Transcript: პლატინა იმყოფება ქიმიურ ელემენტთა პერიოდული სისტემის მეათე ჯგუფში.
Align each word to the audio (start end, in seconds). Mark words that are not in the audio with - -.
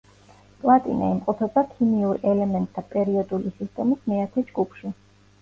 პლატინა 0.61 1.09
იმყოფება 1.15 1.63
ქიმიურ 1.73 2.21
ელემენტთა 2.31 2.85
პერიოდული 2.95 3.53
სისტემის 3.61 4.03
მეათე 4.15 4.47
ჯგუფში. 4.51 4.95